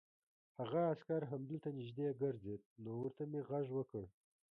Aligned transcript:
هغه 0.59 0.79
عسکر 0.91 1.21
همدلته 1.31 1.69
نږدې 1.79 2.07
ګرځېد، 2.21 2.61
نو 2.83 2.91
ورته 3.01 3.23
مې 3.31 3.41
غږ 3.49 3.65
وکړ. 3.77 4.03